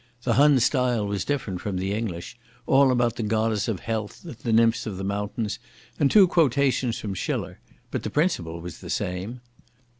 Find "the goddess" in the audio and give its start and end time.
3.17-3.67